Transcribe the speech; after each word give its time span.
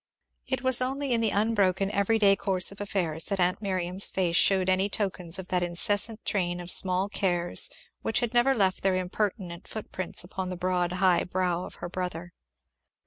It 0.47 0.63
was 0.63 0.81
only 0.81 1.11
in 1.11 1.21
the 1.21 1.29
unbroken 1.29 1.91
everyday 1.91 2.35
course 2.35 2.71
of 2.71 2.81
affairs 2.81 3.25
that 3.25 3.39
aunt 3.39 3.61
Miriam's 3.61 4.09
face 4.09 4.35
shewed 4.35 4.67
any 4.67 4.89
tokens 4.89 5.37
of 5.37 5.49
that 5.49 5.61
incessant 5.61 6.25
train 6.25 6.59
of 6.59 6.71
small 6.71 7.07
cares 7.07 7.69
which 8.01 8.19
had 8.21 8.33
never 8.33 8.55
left 8.55 8.81
their 8.81 8.95
impertinent 8.95 9.67
footprints 9.67 10.23
upon 10.23 10.49
the 10.49 10.57
broad 10.57 10.93
high 10.93 11.23
brow 11.23 11.65
of 11.65 11.75
her 11.75 11.87
brother. 11.87 12.33